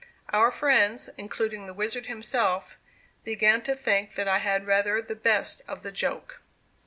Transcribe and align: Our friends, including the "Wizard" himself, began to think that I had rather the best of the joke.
Our 0.33 0.49
friends, 0.49 1.11
including 1.15 1.67
the 1.67 1.75
"Wizard" 1.75 2.07
himself, 2.07 2.79
began 3.23 3.61
to 3.65 3.75
think 3.75 4.15
that 4.15 4.27
I 4.27 4.39
had 4.39 4.65
rather 4.65 4.99
the 4.99 5.13
best 5.13 5.61
of 5.67 5.83
the 5.83 5.91
joke. 5.91 6.41